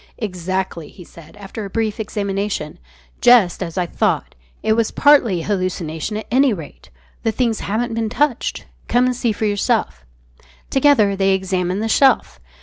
"Exactly," 0.17 0.89
he 0.89 1.03
said, 1.03 1.37
after 1.37 1.63
a 1.63 1.69
brief 1.69 1.99
examination; 1.99 2.79
"just 3.21 3.61
as 3.61 3.77
I 3.77 3.85
thought. 3.85 4.33
It 4.63 4.73
was 4.73 4.89
partly 4.89 5.43
hallucination, 5.43 6.17
at 6.17 6.25
any 6.31 6.53
rate. 6.53 6.89
The 7.21 7.31
things 7.31 7.59
haven't 7.59 7.93
been 7.93 8.09
touched. 8.09 8.65
Come 8.87 9.05
and 9.05 9.15
see 9.15 9.31
for 9.31 9.45
yourself." 9.45 10.03
Together 10.71 11.15
they 11.15 11.35
examined 11.35 11.83
the 11.83 11.87
shelf. 11.87 12.39